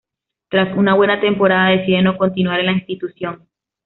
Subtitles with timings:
[0.49, 3.47] Tras una buena temporada decide no continuar en la institución.